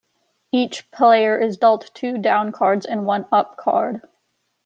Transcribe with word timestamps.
Each 0.51 0.89
player 0.89 1.37
is 1.37 1.57
dealt 1.57 1.93
two 1.93 2.13
downcards 2.13 2.87
and 2.89 3.05
one 3.05 3.25
upcard. 3.31 4.01